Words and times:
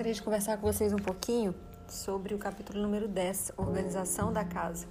gostaria 0.00 0.14
de 0.14 0.22
conversar 0.22 0.56
com 0.56 0.66
vocês 0.66 0.94
um 0.94 0.98
pouquinho 0.98 1.54
sobre 1.86 2.34
o 2.34 2.38
capítulo 2.38 2.80
número 2.80 3.06
10, 3.06 3.52
Organização 3.58 4.32
da 4.32 4.42
Casa. 4.42 4.86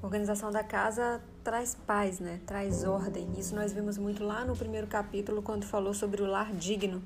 Organização 0.00 0.52
da 0.52 0.62
casa 0.62 1.20
traz 1.42 1.74
paz, 1.74 2.20
né? 2.20 2.40
Traz 2.46 2.84
ordem. 2.84 3.28
Isso 3.36 3.52
nós 3.56 3.72
vimos 3.72 3.98
muito 3.98 4.22
lá 4.22 4.44
no 4.44 4.54
primeiro 4.54 4.86
capítulo, 4.86 5.42
quando 5.42 5.64
falou 5.64 5.92
sobre 5.92 6.22
o 6.22 6.26
lar 6.26 6.52
digno. 6.52 7.02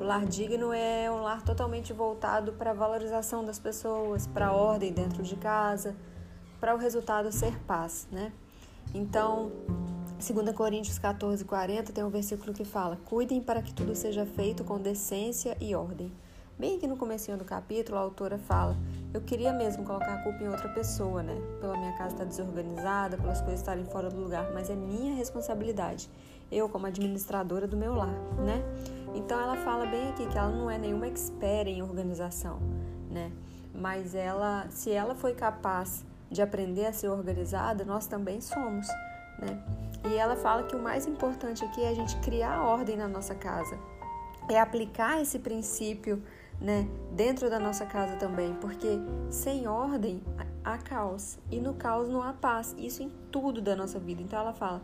O 0.00 0.02
lar 0.02 0.26
digno 0.26 0.72
é 0.72 1.08
um 1.08 1.22
lar 1.22 1.40
totalmente 1.44 1.92
voltado 1.92 2.54
para 2.54 2.72
a 2.72 2.74
valorização 2.74 3.44
das 3.44 3.60
pessoas, 3.60 4.26
para 4.26 4.48
a 4.48 4.52
ordem 4.52 4.92
dentro 4.92 5.22
de 5.22 5.36
casa, 5.36 5.94
para 6.58 6.74
o 6.74 6.78
resultado 6.78 7.30
ser 7.30 7.56
paz, 7.60 8.08
né? 8.10 8.32
Então, 8.92 9.52
2 10.18 10.50
Coríntios 10.56 10.98
14, 10.98 11.44
40 11.44 11.92
tem 11.92 12.02
um 12.02 12.10
versículo 12.10 12.52
que 12.52 12.64
fala: 12.64 12.98
Cuidem 13.04 13.40
para 13.40 13.62
que 13.62 13.72
tudo 13.72 13.94
seja 13.94 14.26
feito 14.26 14.64
com 14.64 14.80
decência 14.80 15.56
e 15.60 15.72
ordem. 15.72 16.12
Bem 16.58 16.76
aqui 16.76 16.86
no 16.86 16.96
começo 16.96 17.30
do 17.36 17.44
capítulo, 17.44 17.98
a 17.98 18.00
autora 18.00 18.38
fala: 18.38 18.74
Eu 19.12 19.20
queria 19.20 19.52
mesmo 19.52 19.84
colocar 19.84 20.14
a 20.14 20.22
culpa 20.22 20.42
em 20.42 20.48
outra 20.48 20.70
pessoa, 20.70 21.22
né? 21.22 21.34
Pela 21.60 21.76
minha 21.76 21.92
casa 21.98 22.14
estar 22.14 22.24
desorganizada, 22.24 23.18
pelas 23.18 23.42
coisas 23.42 23.60
estarem 23.60 23.84
fora 23.84 24.08
do 24.08 24.18
lugar, 24.18 24.50
mas 24.54 24.70
é 24.70 24.74
minha 24.74 25.14
responsabilidade. 25.14 26.08
Eu, 26.50 26.66
como 26.66 26.86
administradora 26.86 27.66
do 27.66 27.76
meu 27.76 27.94
lar, 27.94 28.14
né? 28.38 28.62
Então 29.14 29.38
ela 29.38 29.56
fala 29.58 29.84
bem 29.84 30.08
aqui 30.08 30.26
que 30.26 30.38
ela 30.38 30.48
não 30.48 30.70
é 30.70 30.78
nenhuma 30.78 31.06
expert 31.06 31.68
em 31.68 31.82
organização, 31.82 32.58
né? 33.10 33.30
Mas 33.74 34.14
ela, 34.14 34.66
se 34.70 34.90
ela 34.90 35.14
foi 35.14 35.34
capaz 35.34 36.06
de 36.30 36.40
aprender 36.40 36.86
a 36.86 36.92
ser 36.92 37.08
organizada, 37.08 37.84
nós 37.84 38.06
também 38.06 38.40
somos, 38.40 38.86
né? 39.38 39.62
E 40.10 40.14
ela 40.14 40.36
fala 40.36 40.62
que 40.62 40.74
o 40.74 40.82
mais 40.82 41.06
importante 41.06 41.62
aqui 41.66 41.82
é 41.82 41.90
a 41.90 41.94
gente 41.94 42.16
criar 42.20 42.62
ordem 42.62 42.96
na 42.96 43.06
nossa 43.06 43.34
casa, 43.34 43.78
é 44.48 44.58
aplicar 44.58 45.20
esse 45.20 45.38
princípio 45.38 46.22
né, 46.60 46.88
dentro 47.12 47.50
da 47.50 47.58
nossa 47.58 47.84
casa 47.86 48.16
também, 48.16 48.54
porque 48.54 48.98
sem 49.30 49.66
ordem 49.66 50.22
há 50.64 50.78
caos 50.78 51.38
e 51.50 51.60
no 51.60 51.74
caos 51.74 52.08
não 52.08 52.22
há 52.22 52.32
paz. 52.32 52.74
Isso 52.78 53.02
em 53.02 53.10
tudo 53.30 53.60
da 53.60 53.76
nossa 53.76 53.98
vida. 53.98 54.22
Então 54.22 54.38
ela 54.38 54.52
fala: 54.52 54.82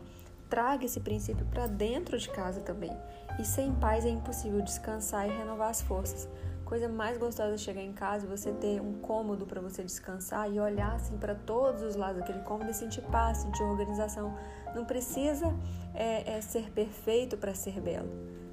traga 0.48 0.84
esse 0.84 1.00
princípio 1.00 1.46
para 1.46 1.66
dentro 1.66 2.18
de 2.18 2.28
casa 2.28 2.60
também. 2.60 2.92
E 3.38 3.44
sem 3.44 3.72
paz 3.72 4.04
é 4.04 4.10
impossível 4.10 4.60
descansar 4.60 5.26
e 5.26 5.30
renovar 5.30 5.70
as 5.70 5.80
forças. 5.80 6.28
Coisa 6.64 6.88
mais 6.88 7.18
gostosa 7.18 7.54
é 7.54 7.58
chegar 7.58 7.82
em 7.82 7.92
casa 7.92 8.24
e 8.24 8.28
você 8.28 8.52
ter 8.52 8.80
um 8.80 8.94
cômodo 8.94 9.44
para 9.44 9.60
você 9.60 9.82
descansar 9.82 10.50
e 10.50 10.58
olhar 10.58 10.94
assim 10.94 11.18
para 11.18 11.34
todos 11.34 11.82
os 11.82 11.96
lados 11.96 12.20
daquele 12.20 12.40
cômodo 12.40 12.70
e 12.70 12.74
sentir 12.74 13.02
paz, 13.02 13.38
sentir 13.38 13.62
organização. 13.62 14.34
Não 14.74 14.84
precisa 14.84 15.54
é, 15.94 16.36
é 16.36 16.40
ser 16.40 16.70
perfeito 16.70 17.36
para 17.36 17.54
ser 17.54 17.80
belo, 17.80 18.08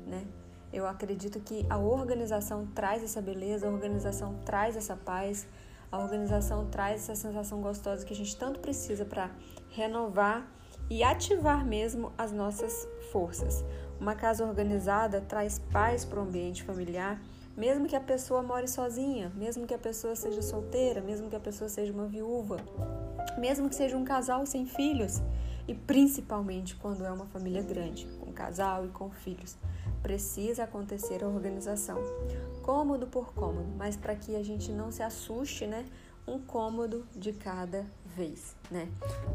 né? 0.06 0.26
Eu 0.72 0.86
acredito 0.88 1.40
que 1.40 1.66
a 1.70 1.78
organização 1.78 2.68
traz 2.68 3.04
essa 3.04 3.22
beleza, 3.22 3.68
a 3.68 3.72
organização 3.72 4.36
traz 4.46 4.76
essa 4.78 4.96
paz, 4.96 5.48
a 5.92 5.98
organização 5.98 6.68
traz 6.68 7.02
essa 7.02 7.16
sensação 7.16 7.60
gostosa 7.60 8.06
que 8.06 8.14
a 8.14 8.16
gente 8.16 8.38
tanto 8.38 8.60
precisa 8.60 9.04
para 9.04 9.32
renovar 9.72 10.48
e 10.88 11.04
ativar 11.04 11.66
mesmo 11.66 12.12
as 12.16 12.32
nossas 12.32 12.88
forças. 13.12 13.66
Uma 14.00 14.14
casa 14.14 14.46
organizada 14.46 15.20
traz 15.22 15.58
paz 15.72 16.06
para 16.06 16.20
o 16.20 16.24
ambiente 16.24 16.64
familiar, 16.64 17.20
mesmo 17.58 17.88
que 17.88 17.96
a 17.96 18.00
pessoa 18.00 18.44
more 18.44 18.68
sozinha, 18.68 19.32
mesmo 19.36 19.66
que 19.66 19.74
a 19.74 19.78
pessoa 19.78 20.16
seja 20.16 20.42
solteira, 20.42 21.02
mesmo 21.02 21.30
que 21.30 21.36
a 21.36 21.40
pessoa 21.40 21.68
seja 21.68 21.92
uma 21.92 22.06
viúva, 22.06 22.58
mesmo 23.40 23.68
que 23.68 23.76
seja 23.76 23.98
um 23.98 24.06
casal 24.06 24.46
sem 24.46 24.68
filhos 24.68 25.20
e 25.68 25.74
principalmente 25.74 26.76
quando 26.76 27.04
é 27.04 27.12
uma 27.12 27.26
família 27.26 27.64
grande, 27.64 28.06
com 28.20 28.32
casal 28.32 28.86
e 28.86 28.90
com 28.90 29.10
filhos 29.10 29.58
precisa 30.02 30.64
acontecer 30.64 31.24
a 31.24 31.28
organização, 31.28 31.98
cômodo 32.62 33.08
por 33.08 33.34
cômodo, 33.34 33.70
mas 33.78 33.96
para 33.96 34.16
que 34.16 34.36
a 34.36 34.44
gente 34.44 34.72
não 34.72 34.92
se 34.92 35.04
assuste, 35.04 35.66
né? 35.68 35.86
Um 36.28 36.40
cômodo 36.40 37.06
de 37.16 37.34
cada 37.34 37.86
vez, 38.16 38.56
né? 38.70 38.88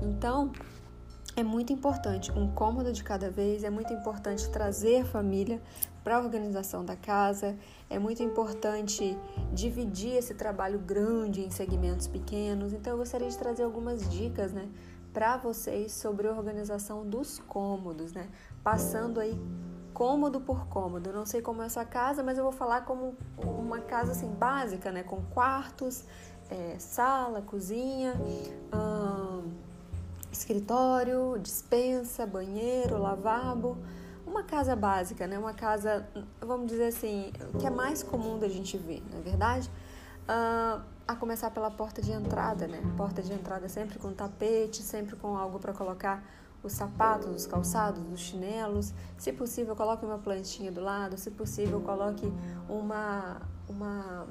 Então, 0.03 0.53
é 1.37 1.43
muito 1.43 1.73
importante, 1.73 2.31
um 2.31 2.53
cômodo 2.53 2.93
de 2.93 3.03
cada 3.03 3.29
vez, 3.29 3.65
é 3.65 3.71
muito 3.71 3.93
importante 3.93 4.49
trazer 4.51 5.01
a 5.01 5.05
família 5.05 5.61
para 6.05 6.17
a 6.17 6.21
organização 6.21 6.85
da 6.85 6.95
casa, 6.95 7.57
é 7.91 7.99
muito 7.99 8.23
importante 8.23 9.19
dividir 9.53 10.17
esse 10.17 10.35
trabalho 10.35 10.79
grande 10.79 11.41
em 11.41 11.51
segmentos 11.51 12.07
pequenos. 12.07 12.73
Então, 12.73 12.93
eu 12.93 12.99
gostaria 12.99 13.29
de 13.29 13.37
trazer 13.37 13.65
algumas 13.65 14.09
dicas, 14.09 14.53
né, 14.53 14.69
para 15.13 15.37
vocês 15.37 15.93
sobre 15.93 16.29
a 16.29 16.33
organização 16.33 17.09
dos 17.09 17.39
cômodos, 17.39 18.13
né, 18.13 18.29
passando 18.63 19.19
aí 19.19 19.37
cômodo 19.95 20.41
por 20.41 20.67
cômodo. 20.67 21.13
Não 21.13 21.25
sei 21.25 21.41
como 21.41 21.63
é 21.63 21.67
a 21.67 21.69
sua 21.69 21.85
casa, 21.85 22.23
mas 22.23 22.37
eu 22.37 22.43
vou 22.43 22.53
falar 22.53 22.85
como 22.85 23.15
uma 23.39 23.81
casa 23.81 24.13
assim 24.13 24.29
básica, 24.29 24.91
né? 24.91 25.05
Com 25.05 25.23
quartos, 25.33 26.05
é, 26.51 26.77
sala, 26.79 27.41
cozinha, 27.41 28.15
hum, 28.75 29.53
escritório, 30.31 31.39
dispensa, 31.41 32.27
banheiro, 32.27 32.99
lavabo. 32.99 33.79
Uma 34.27 34.43
casa 34.43 34.75
básica, 34.75 35.27
né? 35.27 35.39
Uma 35.39 35.55
casa, 35.55 36.07
vamos 36.41 36.67
dizer 36.67 36.89
assim, 36.89 37.33
que 37.59 37.67
é 37.67 37.71
mais 37.71 38.03
comum 38.03 38.39
da 38.39 38.49
gente 38.49 38.77
ver, 38.77 39.03
não 39.11 39.19
é 39.19 39.23
verdade? 39.23 39.71
Uh, 40.25 40.83
a 41.07 41.15
começar 41.15 41.51
pela 41.51 41.71
porta 41.71 42.01
de 42.01 42.11
entrada, 42.11 42.67
né? 42.67 42.83
Porta 42.97 43.23
de 43.23 43.33
entrada 43.33 43.69
sempre 43.69 43.99
com 43.99 44.13
tapete, 44.13 44.83
sempre 44.83 45.15
com 45.17 45.37
algo 45.37 45.59
para 45.59 45.73
colocar 45.75 46.25
os 46.67 46.73
sapatos, 46.73 47.35
os 47.35 47.47
calçados, 47.47 48.03
os 48.13 48.21
chinelos. 48.21 48.93
Se 49.19 49.33
possível, 49.33 49.77
coloque 49.77 50.05
uma 50.05 50.19
plantinha 50.19 50.73
do 50.73 50.81
lado. 50.81 51.17
Se 51.19 51.31
possível, 51.31 51.81
coloque 51.81 52.33
uma, 52.69 53.43
uma, 53.69 54.27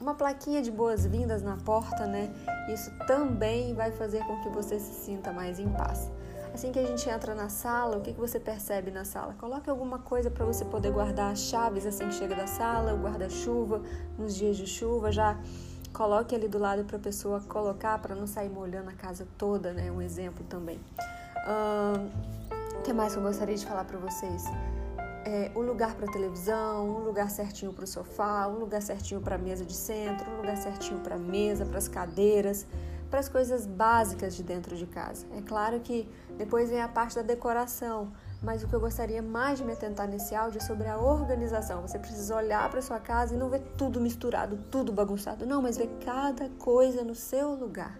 uma 0.00 0.14
plaquinha 0.14 0.62
de 0.62 0.70
boas-vindas 0.70 1.42
na 1.42 1.56
porta, 1.56 2.06
né? 2.06 2.32
Isso 2.72 2.90
também 3.06 3.74
vai 3.74 3.90
fazer 3.90 4.24
com 4.24 4.40
que 4.42 4.48
você 4.50 4.78
se 4.78 5.04
sinta 5.04 5.32
mais 5.32 5.58
em 5.58 5.68
paz. 5.68 6.10
Assim 6.54 6.70
que 6.70 6.78
a 6.78 6.86
gente 6.86 7.08
entra 7.10 7.34
na 7.34 7.48
sala, 7.48 7.96
o 7.96 8.00
que, 8.00 8.12
que 8.12 8.20
você 8.20 8.38
percebe 8.38 8.92
na 8.92 9.04
sala? 9.04 9.34
Coloque 9.34 9.68
alguma 9.68 9.98
coisa 9.98 10.30
para 10.30 10.44
você 10.44 10.64
poder 10.64 10.92
guardar 10.92 11.32
as 11.32 11.40
chaves 11.40 11.84
assim 11.84 12.06
que 12.06 12.14
chega 12.14 12.36
da 12.36 12.46
sala, 12.46 12.94
o 12.94 13.02
guarda-chuva 13.02 13.82
nos 14.16 14.36
dias 14.36 14.56
de 14.56 14.64
chuva, 14.64 15.10
já 15.10 15.36
coloque 15.94 16.34
ali 16.34 16.48
do 16.48 16.58
lado 16.58 16.84
para 16.84 16.96
a 16.96 17.00
pessoa 17.00 17.40
colocar 17.40 17.98
para 18.00 18.14
não 18.14 18.26
sair 18.26 18.50
molhando 18.50 18.90
a 18.90 18.92
casa 18.92 19.26
toda, 19.38 19.72
né? 19.72 19.90
Um 19.90 20.02
exemplo 20.02 20.44
também. 20.44 20.78
O 22.76 22.82
que 22.82 22.92
mais 22.92 23.12
que 23.12 23.18
eu 23.18 23.22
gostaria 23.22 23.54
de 23.54 23.64
falar 23.64 23.84
para 23.84 23.98
vocês? 23.98 24.44
É, 25.24 25.50
um 25.56 25.60
lugar 25.60 25.94
para 25.94 26.06
televisão, 26.12 26.86
um 26.86 27.04
lugar 27.04 27.30
certinho 27.30 27.72
para 27.72 27.84
o 27.84 27.86
sofá, 27.86 28.46
um 28.46 28.58
lugar 28.58 28.82
certinho 28.82 29.22
para 29.22 29.36
a 29.36 29.38
mesa 29.38 29.64
de 29.64 29.72
centro, 29.72 30.30
um 30.32 30.36
lugar 30.38 30.56
certinho 30.58 31.00
para 31.00 31.14
a 31.14 31.18
mesa, 31.18 31.64
para 31.64 31.78
as 31.78 31.88
cadeiras, 31.88 32.66
para 33.08 33.20
as 33.20 33.28
coisas 33.28 33.64
básicas 33.64 34.36
de 34.36 34.42
dentro 34.42 34.76
de 34.76 34.86
casa. 34.86 35.24
É 35.34 35.40
claro 35.40 35.80
que 35.80 36.06
depois 36.36 36.68
vem 36.68 36.82
a 36.82 36.88
parte 36.88 37.14
da 37.14 37.22
decoração, 37.22 38.12
mas 38.44 38.62
o 38.62 38.68
que 38.68 38.74
eu 38.74 38.80
gostaria 38.80 39.22
mais 39.22 39.58
de 39.58 39.64
me 39.64 39.72
atentar 39.72 40.06
nesse 40.06 40.34
áudio 40.34 40.58
é 40.58 40.60
sobre 40.60 40.86
a 40.86 40.98
organização. 40.98 41.80
Você 41.82 41.98
precisa 41.98 42.36
olhar 42.36 42.68
para 42.70 42.82
sua 42.82 43.00
casa 43.00 43.34
e 43.34 43.38
não 43.38 43.48
ver 43.48 43.62
tudo 43.76 44.00
misturado, 44.00 44.58
tudo 44.70 44.92
bagunçado. 44.92 45.46
Não, 45.46 45.62
mas 45.62 45.78
ver 45.78 45.88
cada 46.04 46.48
coisa 46.58 47.02
no 47.02 47.14
seu 47.14 47.54
lugar. 47.54 47.98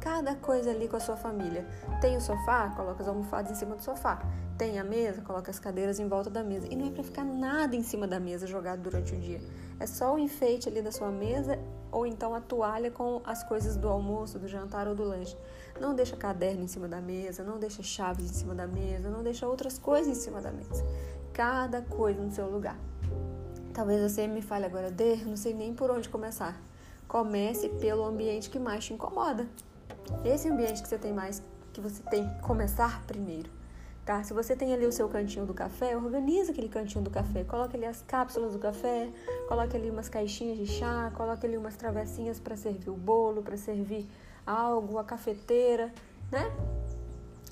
Cada 0.00 0.34
coisa 0.34 0.70
ali 0.70 0.88
com 0.88 0.96
a 0.96 1.00
sua 1.00 1.16
família. 1.16 1.64
Tem 2.00 2.16
o 2.16 2.20
sofá? 2.20 2.70
Coloca 2.70 3.02
as 3.02 3.08
almofadas 3.08 3.52
em 3.52 3.54
cima 3.54 3.76
do 3.76 3.82
sofá. 3.82 4.20
Tem 4.58 4.78
a 4.78 4.84
mesa? 4.84 5.22
Coloca 5.22 5.50
as 5.50 5.60
cadeiras 5.60 6.00
em 6.00 6.08
volta 6.08 6.30
da 6.30 6.42
mesa. 6.42 6.66
E 6.68 6.74
não 6.74 6.88
é 6.88 6.90
para 6.90 7.04
ficar 7.04 7.24
nada 7.24 7.76
em 7.76 7.82
cima 7.82 8.08
da 8.08 8.18
mesa 8.18 8.46
jogado 8.46 8.80
durante 8.80 9.14
o 9.14 9.20
dia. 9.20 9.40
É 9.78 9.86
só 9.86 10.14
o 10.14 10.18
enfeite 10.18 10.68
ali 10.68 10.82
da 10.82 10.90
sua 10.90 11.10
mesa 11.10 11.58
ou 11.92 12.06
então 12.06 12.34
a 12.34 12.40
toalha 12.40 12.90
com 12.90 13.20
as 13.24 13.44
coisas 13.44 13.76
do 13.76 13.88
almoço, 13.88 14.38
do 14.38 14.48
jantar 14.48 14.88
ou 14.88 14.94
do 14.94 15.04
lanche. 15.04 15.36
Não 15.78 15.94
deixa 15.94 16.16
caderno 16.16 16.64
em 16.64 16.66
cima 16.66 16.88
da 16.88 17.00
mesa, 17.00 17.44
não 17.44 17.58
deixa 17.58 17.82
chaves 17.82 18.30
em 18.30 18.34
cima 18.34 18.54
da 18.54 18.66
mesa, 18.66 19.10
não 19.10 19.22
deixa 19.22 19.46
outras 19.46 19.78
coisas 19.78 20.16
em 20.16 20.20
cima 20.20 20.40
da 20.40 20.50
mesa. 20.50 20.84
Cada 21.32 21.82
coisa 21.82 22.20
no 22.20 22.32
seu 22.32 22.48
lugar. 22.50 22.78
Talvez 23.74 24.00
você 24.10 24.26
me 24.26 24.42
fale 24.42 24.64
agora, 24.64 24.90
Der, 24.90 25.26
não 25.26 25.36
sei 25.36 25.54
nem 25.54 25.74
por 25.74 25.90
onde 25.90 26.08
começar. 26.08 26.60
Comece 27.06 27.68
pelo 27.68 28.04
ambiente 28.04 28.48
que 28.48 28.58
mais 28.58 28.84
te 28.84 28.94
incomoda. 28.94 29.46
Esse 30.24 30.48
ambiente 30.48 30.82
que 30.82 30.88
você 30.88 30.98
tem 30.98 31.12
mais, 31.12 31.42
que 31.72 31.80
você 31.80 32.02
tem 32.04 32.28
que 32.28 32.40
começar 32.40 33.02
primeiro. 33.06 33.61
Tá? 34.04 34.22
Se 34.24 34.34
você 34.34 34.56
tem 34.56 34.74
ali 34.74 34.84
o 34.84 34.90
seu 34.90 35.08
cantinho 35.08 35.46
do 35.46 35.54
café, 35.54 35.96
organiza 35.96 36.50
aquele 36.50 36.68
cantinho 36.68 37.04
do 37.04 37.10
café. 37.10 37.44
Coloque 37.44 37.76
ali 37.76 37.86
as 37.86 38.02
cápsulas 38.02 38.52
do 38.52 38.58
café, 38.58 39.08
coloque 39.48 39.76
ali 39.76 39.90
umas 39.90 40.08
caixinhas 40.08 40.58
de 40.58 40.66
chá, 40.66 41.12
coloque 41.14 41.46
ali 41.46 41.56
umas 41.56 41.76
travessinhas 41.76 42.40
para 42.40 42.56
servir 42.56 42.90
o 42.90 42.96
bolo, 42.96 43.42
para 43.42 43.56
servir 43.56 44.08
algo, 44.44 44.98
a 44.98 45.04
cafeteira, 45.04 45.92
né? 46.32 46.50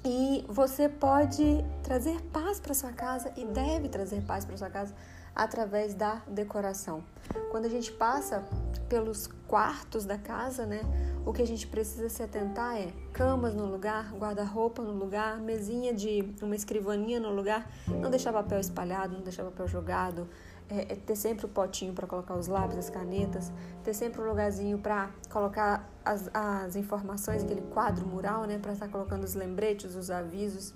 E 0.04 0.44
você 0.48 0.88
pode 0.88 1.64
trazer 1.84 2.20
paz 2.32 2.58
para 2.58 2.74
sua 2.74 2.90
casa 2.90 3.32
e 3.36 3.44
deve 3.44 3.88
trazer 3.88 4.22
paz 4.22 4.44
para 4.44 4.56
sua 4.56 4.70
casa 4.70 4.94
através 5.36 5.94
da 5.94 6.22
decoração. 6.26 7.04
Quando 7.50 7.66
a 7.66 7.68
gente 7.68 7.92
passa 7.92 8.42
pelos 8.88 9.28
quartos 9.50 10.04
da 10.04 10.16
casa, 10.16 10.64
né? 10.64 10.80
O 11.26 11.32
que 11.32 11.42
a 11.42 11.46
gente 11.46 11.66
precisa 11.66 12.08
se 12.08 12.22
atentar 12.22 12.76
é 12.76 12.92
camas 13.12 13.52
no 13.52 13.66
lugar, 13.66 14.14
guarda-roupa 14.14 14.80
no 14.80 14.92
lugar, 14.92 15.40
mesinha 15.40 15.92
de 15.92 16.32
uma 16.40 16.54
escrivaninha 16.54 17.18
no 17.18 17.34
lugar, 17.34 17.68
não 17.88 18.10
deixar 18.10 18.32
papel 18.32 18.60
espalhado, 18.60 19.12
não 19.12 19.22
deixar 19.22 19.42
papel 19.42 19.66
jogado, 19.66 20.28
é, 20.68 20.92
é 20.92 20.94
ter 20.94 21.16
sempre 21.16 21.46
o 21.46 21.48
potinho 21.48 21.92
para 21.92 22.06
colocar 22.06 22.34
os 22.36 22.46
lápis, 22.46 22.78
as 22.78 22.88
canetas, 22.88 23.50
ter 23.82 23.92
sempre 23.92 24.20
um 24.20 24.28
lugarzinho 24.28 24.78
para 24.78 25.10
colocar 25.28 25.90
as, 26.04 26.30
as 26.32 26.76
informações, 26.76 27.42
aquele 27.42 27.62
quadro 27.62 28.06
mural, 28.06 28.44
né, 28.44 28.56
para 28.56 28.72
estar 28.72 28.86
colocando 28.86 29.24
os 29.24 29.34
lembretes, 29.34 29.96
os 29.96 30.12
avisos, 30.12 30.72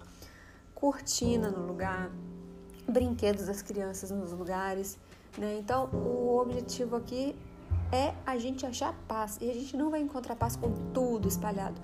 cortina 0.74 1.48
no 1.48 1.64
lugar, 1.64 2.10
brinquedos 2.88 3.46
das 3.46 3.62
crianças 3.62 4.10
nos 4.10 4.32
lugares, 4.32 4.98
né? 5.38 5.58
Então, 5.60 5.88
o 5.92 6.38
objetivo 6.38 6.96
aqui 6.96 7.36
é 7.94 8.14
a 8.26 8.36
gente 8.36 8.66
achar 8.66 8.92
paz 9.06 9.38
e 9.40 9.48
a 9.48 9.54
gente 9.54 9.76
não 9.76 9.90
vai 9.90 10.00
encontrar 10.00 10.34
paz 10.34 10.56
com 10.56 10.70
tudo 10.92 11.28
espalhado. 11.28 11.80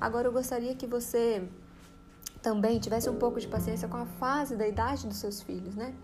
Agora, 0.00 0.28
eu 0.28 0.32
gostaria 0.32 0.74
que 0.74 0.86
você 0.86 1.48
também 2.42 2.78
tivesse 2.78 3.08
um 3.08 3.16
pouco 3.16 3.40
de 3.40 3.48
paciência 3.48 3.88
com 3.88 3.96
a 3.96 4.06
fase 4.06 4.54
da 4.54 4.68
idade 4.68 5.06
dos 5.06 5.16
seus 5.16 5.40
filhos, 5.40 5.74
né? 5.74 5.94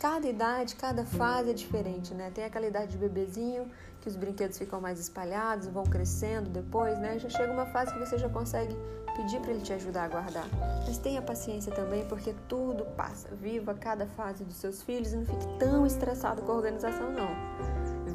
Cada 0.00 0.28
idade, 0.28 0.74
cada 0.76 1.04
fase 1.04 1.50
é 1.50 1.52
diferente, 1.52 2.14
né? 2.14 2.30
Tem 2.34 2.44
aquela 2.44 2.66
idade 2.66 2.92
de 2.92 2.98
bebezinho 2.98 3.70
que 4.00 4.08
os 4.08 4.16
brinquedos 4.16 4.58
ficam 4.58 4.80
mais 4.80 4.98
espalhados, 4.98 5.68
vão 5.68 5.84
crescendo 5.84 6.50
depois, 6.50 6.98
né? 6.98 7.18
Já 7.18 7.28
chega 7.28 7.52
uma 7.52 7.66
fase 7.66 7.92
que 7.92 7.98
você 7.98 8.18
já 8.18 8.28
consegue 8.28 8.76
pedir 9.14 9.40
para 9.40 9.50
ele 9.52 9.60
te 9.60 9.72
ajudar 9.72 10.04
a 10.04 10.08
guardar. 10.08 10.46
Mas 10.86 10.98
tenha 10.98 11.22
paciência 11.22 11.70
também, 11.72 12.04
porque 12.06 12.34
tudo 12.48 12.84
passa. 12.96 13.28
Viva 13.34 13.74
cada 13.74 14.06
fase 14.06 14.44
dos 14.44 14.56
seus 14.56 14.82
filhos 14.82 15.12
e 15.12 15.16
não 15.16 15.26
fique 15.26 15.46
tão 15.58 15.86
estressado 15.86 16.42
com 16.42 16.52
a 16.52 16.54
organização, 16.56 17.12
não. 17.12 17.51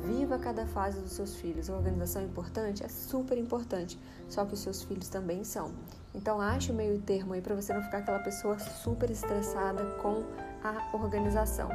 Viva 0.07 0.39
cada 0.39 0.65
fase 0.65 1.01
dos 1.01 1.11
seus 1.11 1.35
filhos. 1.35 1.69
A 1.69 1.75
organização 1.75 2.23
importante? 2.23 2.83
É 2.83 2.87
super 2.87 3.37
importante. 3.37 3.99
Só 4.29 4.45
que 4.45 4.53
os 4.53 4.59
seus 4.61 4.81
filhos 4.81 5.09
também 5.09 5.43
são. 5.43 5.71
Então, 6.15 6.39
ache 6.39 6.71
o 6.71 6.73
meio 6.73 6.97
termo 6.99 7.33
aí 7.33 7.41
para 7.41 7.53
você 7.53 7.73
não 7.73 7.81
ficar 7.81 7.97
aquela 7.99 8.19
pessoa 8.19 8.57
super 8.57 9.11
estressada 9.11 9.83
com 10.01 10.23
a 10.63 10.95
organização. 10.95 11.69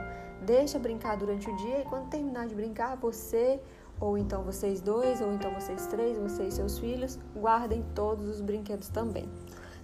Deixa 0.46 0.78
brincar 0.78 1.16
durante 1.16 1.48
o 1.48 1.56
dia 1.56 1.82
e 1.82 1.84
quando 1.84 2.08
terminar 2.08 2.46
de 2.46 2.54
brincar, 2.54 2.96
você 2.96 3.60
ou 4.00 4.18
então 4.18 4.42
vocês 4.42 4.80
dois, 4.80 5.20
ou 5.20 5.32
então 5.32 5.52
vocês 5.54 5.86
três, 5.86 6.18
você 6.18 6.44
e 6.44 6.50
seus 6.50 6.78
filhos, 6.78 7.18
guardem 7.36 7.84
todos 7.94 8.28
os 8.28 8.40
brinquedos 8.40 8.88
também. 8.88 9.28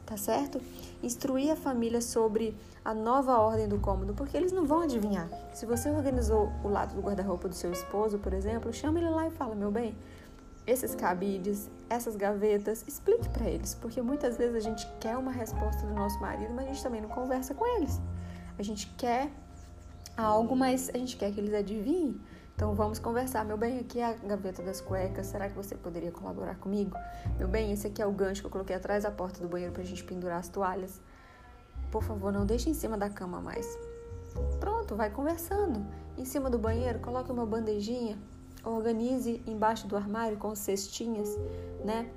Tá 0.09 0.17
certo? 0.17 0.59
Instruir 1.03 1.53
a 1.53 1.57
família 1.57 2.01
sobre 2.01 2.57
a 2.83 2.95
nova 2.95 3.39
ordem 3.39 3.69
do 3.69 3.79
cômodo, 3.79 4.15
porque 4.15 4.35
eles 4.35 4.53
não 4.53 4.65
vão 4.65 4.81
adivinhar. 4.81 5.29
Se 5.53 5.67
você 5.67 5.91
organizou 5.91 6.51
o 6.65 6.69
lado 6.69 6.95
do 6.95 7.03
guarda-roupa 7.03 7.47
do 7.47 7.55
seu 7.55 7.71
esposo, 7.71 8.19
por 8.19 8.33
exemplo, 8.33 8.73
chama 8.73 8.99
ele 8.99 9.11
lá 9.11 9.27
e 9.27 9.31
fala: 9.31 9.55
"Meu 9.55 9.71
bem, 9.71 9.95
esses 10.67 10.95
cabides, 10.95 11.71
essas 11.91 12.17
gavetas, 12.17 12.87
explique 12.89 13.29
para 13.29 13.51
eles, 13.51 13.75
porque 13.75 14.01
muitas 14.01 14.39
vezes 14.39 14.57
a 14.57 14.61
gente 14.61 14.89
quer 14.99 15.15
uma 15.19 15.31
resposta 15.31 15.87
do 15.87 15.93
nosso 15.93 16.19
marido, 16.21 16.55
mas 16.55 16.65
a 16.65 16.69
gente 16.73 16.83
também 16.83 17.03
não 17.03 17.11
conversa 17.11 17.53
com 17.53 17.67
eles. 17.77 18.01
A 18.59 18.63
gente 18.63 18.87
quer 18.97 19.31
algo, 20.17 20.57
mas 20.57 20.91
a 20.95 20.97
gente 20.97 21.19
quer 21.19 21.31
que 21.33 21.39
eles 21.39 21.53
adivinhem. 21.53 22.19
Então 22.59 22.75
vamos 22.75 22.99
conversar. 22.99 23.45
Meu 23.45 23.57
bem, 23.57 23.79
aqui 23.79 24.01
é 24.01 24.07
a 24.07 24.13
gaveta 24.15 24.65
das 24.65 24.81
cuecas. 24.81 25.29
Será 25.29 25.49
que 25.49 25.55
você 25.55 25.77
poderia 25.77 26.11
colaborar 26.11 26.57
comigo? 26.57 26.91
Meu 27.39 27.47
bem, 27.47 27.71
esse 27.71 27.87
aqui 27.87 28.03
é 28.03 28.07
o 28.07 28.11
gancho 28.11 28.41
que 28.41 28.49
eu 28.49 28.51
coloquei 28.51 28.75
atrás 28.75 29.05
da 29.05 29.13
porta 29.13 29.41
do 29.41 29.47
banheiro 29.47 29.73
para 29.73 29.83
a 29.83 29.87
gente 29.87 30.03
pendurar 30.03 30.41
as 30.41 30.49
toalhas. 30.49 31.01
Por 31.89 32.03
favor, 32.03 32.33
não 32.33 32.45
deixe 32.45 32.69
em 32.69 32.75
cima 32.75 32.99
da 32.99 33.09
cama 33.09 33.41
mais. 33.41 33.79
Pronto, 34.59 34.97
vai 34.97 35.09
conversando. 35.09 35.87
Em 36.17 36.25
cima 36.25 36.51
do 36.51 36.59
banheiro, 36.59 36.99
coloque 36.99 37.31
uma 37.31 37.47
bandejinha. 37.47 38.19
Organize 38.65 39.41
embaixo 39.47 39.87
do 39.87 39.97
armário 39.97 40.37
com 40.37 40.53
cestinhas, 40.57 41.29
né? 41.85 42.11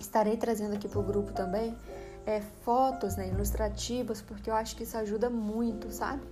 Estarei 0.00 0.36
trazendo 0.36 0.74
aqui 0.74 0.88
para 0.88 0.98
o 0.98 1.04
grupo 1.04 1.32
também 1.32 1.78
é, 2.26 2.40
fotos 2.64 3.14
né, 3.14 3.28
ilustrativas, 3.28 4.20
porque 4.20 4.50
eu 4.50 4.54
acho 4.54 4.74
que 4.74 4.82
isso 4.82 4.98
ajuda 4.98 5.30
muito, 5.30 5.92
sabe? 5.92 6.22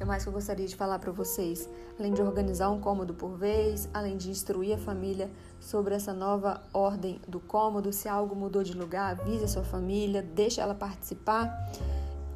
É 0.00 0.04
mais 0.04 0.22
que 0.22 0.28
eu 0.28 0.32
gostaria 0.32 0.66
de 0.66 0.76
falar 0.76 1.00
para 1.00 1.10
vocês, 1.10 1.68
além 1.98 2.12
de 2.12 2.22
organizar 2.22 2.70
um 2.70 2.80
cômodo 2.80 3.14
por 3.14 3.36
vez, 3.36 3.88
além 3.92 4.16
de 4.16 4.30
instruir 4.30 4.76
a 4.76 4.78
família 4.78 5.28
sobre 5.58 5.92
essa 5.92 6.12
nova 6.12 6.62
ordem 6.72 7.20
do 7.26 7.40
cômodo, 7.40 7.92
se 7.92 8.08
algo 8.08 8.36
mudou 8.36 8.62
de 8.62 8.74
lugar, 8.74 9.18
avise 9.18 9.44
a 9.44 9.48
sua 9.48 9.64
família, 9.64 10.22
deixe 10.22 10.60
ela 10.60 10.74
participar. 10.74 11.52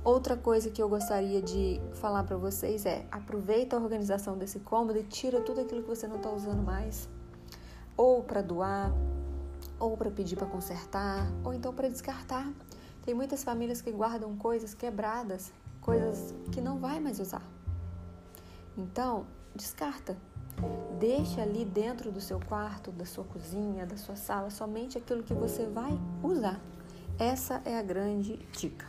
Outra 0.05 0.37
coisa 0.37 0.71
que 0.71 0.83
eu 0.83 0.89
gostaria 0.89 1.41
de 1.41 1.81
falar 1.93 2.25
para 2.25 2.37
vocês 2.37 2.85
é: 2.85 3.07
aproveita 3.13 3.77
a 3.77 3.79
organização 3.79 4.37
desse 4.37 4.59
cômodo 4.59 4.99
e 4.99 5.05
tira 5.05 5.41
tudo 5.41 5.61
aquilo 5.61 5.83
que 5.83 5.89
você 5.89 6.09
não 6.09 6.17
está 6.17 6.33
usando 6.33 6.65
mais, 6.65 7.09
ou 7.97 8.25
para 8.25 8.43
doar, 8.43 8.93
ou 9.79 9.97
para 9.97 10.11
pedir 10.11 10.35
para 10.35 10.49
consertar, 10.49 11.31
ou 11.45 11.55
então 11.55 11.73
para 11.73 11.89
descartar. 11.89 12.53
Tem 13.05 13.15
muitas 13.15 13.45
famílias 13.45 13.81
que 13.81 13.93
guardam 13.93 14.37
coisas 14.37 14.75
quebradas, 14.75 15.53
coisas 15.83 16.35
que 16.51 16.61
não 16.61 16.79
vai 16.79 16.99
mais 16.99 17.21
usar. 17.21 17.43
Então, 18.77 19.27
descarta. 19.55 20.17
Deixa 20.99 21.43
ali 21.43 21.65
dentro 21.65 22.11
do 22.13 22.21
seu 22.21 22.39
quarto, 22.39 22.91
da 22.93 23.05
sua 23.05 23.25
cozinha, 23.25 23.85
da 23.85 23.97
sua 23.97 24.17
sala, 24.17 24.49
somente 24.51 24.97
aquilo 24.97 25.23
que 25.23 25.35
você 25.35 25.67
vai 25.67 25.99
usar. 26.23 26.61
Essa 27.19 27.61
é 27.65 27.77
a 27.77 27.83
grande 27.83 28.37
dica. 28.53 28.87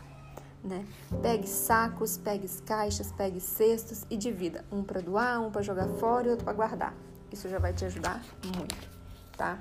Né? 0.63 0.86
Pegue 1.22 1.48
sacos, 1.48 2.18
pegue 2.18 2.48
caixas, 2.62 3.12
pegue 3.12 3.42
cestos 3.42 4.06
e 4.10 4.16
divida. 4.16 4.63
Um 4.72 4.84
para 4.84 5.01
doar, 5.01 5.42
um 5.42 5.51
para 5.51 5.62
jogar 5.62 5.88
fora 5.88 6.28
e 6.28 6.31
outro 6.31 6.46
para 6.46 6.54
guardar. 6.54 6.94
Isso 7.31 7.50
já 7.50 7.60
vai 7.60 7.74
te 7.74 7.84
ajudar 7.84 8.24
muito, 8.56 8.89
tá? 9.36 9.60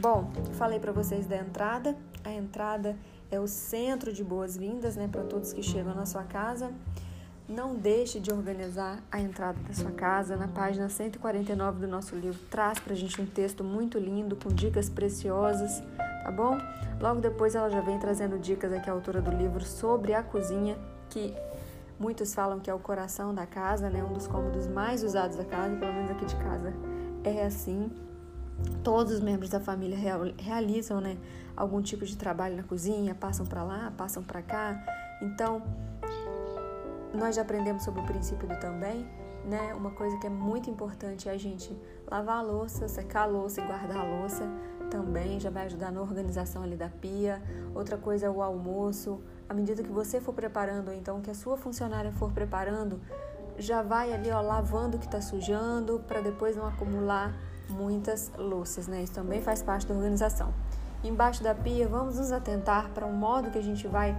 Bom, 0.00 0.30
falei 0.52 0.78
para 0.78 0.92
vocês 0.92 1.26
da 1.26 1.36
entrada. 1.36 1.96
A 2.24 2.32
entrada 2.32 2.96
é 3.30 3.38
o 3.38 3.46
centro 3.46 4.12
de 4.12 4.24
boas-vindas, 4.24 4.96
né, 4.96 5.08
para 5.10 5.22
todos 5.22 5.52
que 5.52 5.62
chegam 5.62 5.94
na 5.94 6.06
sua 6.06 6.24
casa. 6.24 6.72
Não 7.48 7.74
deixe 7.74 8.20
de 8.20 8.30
organizar 8.30 9.02
a 9.10 9.20
entrada 9.20 9.58
da 9.66 9.72
sua 9.72 9.90
casa. 9.90 10.36
Na 10.36 10.48
página 10.48 10.88
149 10.88 11.80
do 11.80 11.88
nosso 11.88 12.14
livro, 12.14 12.38
traz 12.50 12.78
para 12.78 12.92
a 12.92 12.96
gente 12.96 13.20
um 13.20 13.26
texto 13.26 13.64
muito 13.64 13.98
lindo, 13.98 14.36
com 14.36 14.50
dicas 14.50 14.88
preciosas, 14.88 15.82
tá 16.22 16.30
bom? 16.30 16.58
Logo 17.00 17.20
depois, 17.20 17.54
ela 17.54 17.70
já 17.70 17.80
vem 17.80 17.98
trazendo 17.98 18.38
dicas 18.38 18.72
aqui, 18.72 18.90
a 18.90 18.92
autora 18.92 19.22
do 19.22 19.30
livro, 19.30 19.64
sobre 19.64 20.12
a 20.12 20.22
cozinha, 20.22 20.76
que 21.08 21.34
muitos 21.98 22.34
falam 22.34 22.60
que 22.60 22.68
é 22.68 22.74
o 22.74 22.78
coração 22.78 23.34
da 23.34 23.46
casa, 23.46 23.88
né? 23.88 24.04
Um 24.04 24.12
dos 24.12 24.26
cômodos 24.26 24.66
mais 24.66 25.02
usados 25.02 25.36
da 25.36 25.44
casa, 25.44 25.74
pelo 25.76 25.92
menos 25.92 26.10
aqui 26.10 26.26
de 26.26 26.36
casa 26.36 26.74
é 27.24 27.44
assim 27.44 27.90
todos 28.82 29.12
os 29.12 29.20
membros 29.20 29.50
da 29.50 29.60
família 29.60 29.98
realizam 30.36 31.00
né, 31.00 31.16
algum 31.56 31.82
tipo 31.82 32.04
de 32.04 32.16
trabalho 32.16 32.56
na 32.56 32.62
cozinha, 32.62 33.14
passam 33.14 33.44
para 33.44 33.62
lá, 33.62 33.92
passam 33.96 34.22
para 34.22 34.42
cá. 34.42 34.82
Então, 35.20 35.62
nós 37.14 37.36
já 37.36 37.42
aprendemos 37.42 37.84
sobre 37.84 38.00
o 38.00 38.04
princípio 38.04 38.46
do 38.46 38.58
também, 38.60 39.06
né? 39.44 39.74
Uma 39.74 39.90
coisa 39.90 40.16
que 40.18 40.26
é 40.26 40.30
muito 40.30 40.70
importante 40.70 41.28
é 41.28 41.32
a 41.32 41.38
gente 41.38 41.76
lavar 42.10 42.38
a 42.38 42.42
louça, 42.42 42.86
secar 42.88 43.22
a 43.22 43.26
louça 43.26 43.60
e 43.60 43.66
guardar 43.66 43.98
a 43.98 44.04
louça 44.04 44.46
também, 44.90 45.38
já 45.38 45.50
vai 45.50 45.66
ajudar 45.66 45.90
na 45.90 46.00
organização 46.00 46.62
ali 46.62 46.76
da 46.76 46.88
pia. 46.88 47.42
Outra 47.74 47.96
coisa 47.96 48.26
é 48.26 48.30
o 48.30 48.42
almoço. 48.42 49.20
À 49.48 49.54
medida 49.54 49.82
que 49.82 49.90
você 49.90 50.20
for 50.20 50.34
preparando, 50.34 50.88
ou 50.88 50.94
então 50.94 51.20
que 51.20 51.30
a 51.30 51.34
sua 51.34 51.56
funcionária 51.56 52.12
for 52.12 52.32
preparando, 52.32 53.00
já 53.58 53.82
vai 53.82 54.12
ali 54.12 54.30
ó, 54.30 54.40
lavando 54.40 54.96
o 54.96 55.00
que 55.00 55.06
está 55.06 55.20
sujando 55.20 56.00
para 56.06 56.20
depois 56.20 56.56
não 56.56 56.66
acumular 56.66 57.34
muitas 57.68 58.30
louças, 58.36 58.86
né? 58.86 59.02
Isso 59.02 59.14
também 59.14 59.40
faz 59.42 59.62
parte 59.62 59.86
da 59.86 59.94
organização. 59.94 60.52
Embaixo 61.02 61.42
da 61.42 61.54
pia, 61.54 61.86
vamos 61.86 62.16
nos 62.16 62.32
atentar 62.32 62.90
para 62.90 63.06
o 63.06 63.10
um 63.10 63.12
modo 63.12 63.50
que 63.50 63.58
a 63.58 63.62
gente 63.62 63.86
vai 63.86 64.16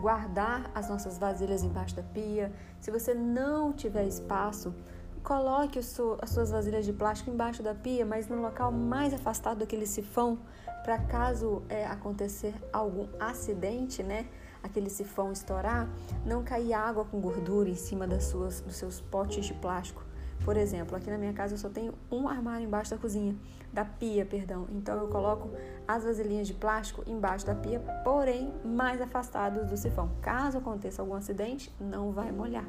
guardar 0.00 0.70
as 0.74 0.88
nossas 0.88 1.18
vasilhas 1.18 1.62
embaixo 1.62 1.94
da 1.94 2.02
pia. 2.02 2.52
Se 2.80 2.90
você 2.90 3.12
não 3.14 3.72
tiver 3.72 4.06
espaço, 4.06 4.74
coloque 5.22 5.78
as 5.78 5.86
suas 6.30 6.50
vasilhas 6.50 6.84
de 6.84 6.92
plástico 6.92 7.30
embaixo 7.30 7.62
da 7.62 7.74
pia, 7.74 8.04
mas 8.04 8.28
no 8.28 8.40
local 8.40 8.72
mais 8.72 9.12
afastado 9.14 9.58
daquele 9.58 9.86
sifão, 9.86 10.38
para 10.82 10.98
caso 10.98 11.62
é, 11.68 11.86
acontecer 11.86 12.54
algum 12.72 13.06
acidente, 13.20 14.02
né? 14.02 14.26
Aquele 14.62 14.90
sifão 14.90 15.32
estourar, 15.32 15.88
não 16.24 16.42
cair 16.42 16.72
água 16.72 17.04
com 17.04 17.20
gordura 17.20 17.68
em 17.68 17.74
cima 17.74 18.06
das 18.06 18.24
suas, 18.24 18.60
dos 18.60 18.76
seus 18.76 19.00
potes 19.00 19.44
de 19.44 19.54
plástico. 19.54 20.02
Por 20.44 20.56
exemplo, 20.56 20.96
aqui 20.96 21.08
na 21.08 21.18
minha 21.18 21.32
casa 21.32 21.54
eu 21.54 21.58
só 21.58 21.68
tenho 21.68 21.94
um 22.10 22.26
armário 22.26 22.66
embaixo 22.66 22.90
da 22.90 22.98
cozinha, 22.98 23.36
da 23.72 23.84
pia, 23.84 24.26
perdão. 24.26 24.66
Então 24.72 24.98
eu 24.98 25.08
coloco 25.08 25.50
as 25.86 26.04
vasilhinhas 26.04 26.48
de 26.48 26.54
plástico 26.54 27.04
embaixo 27.06 27.46
da 27.46 27.54
pia, 27.54 27.78
porém 28.02 28.52
mais 28.64 29.00
afastados 29.00 29.68
do 29.68 29.76
sifão. 29.76 30.10
Caso 30.20 30.58
aconteça 30.58 31.00
algum 31.00 31.14
acidente, 31.14 31.72
não 31.80 32.10
vai 32.10 32.32
molhar 32.32 32.66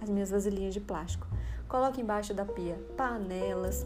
as 0.00 0.08
minhas 0.08 0.30
vasilhinhas 0.30 0.74
de 0.74 0.80
plástico. 0.80 1.26
Coloque 1.68 2.00
embaixo 2.00 2.32
da 2.32 2.44
pia 2.44 2.78
panelas. 2.96 3.84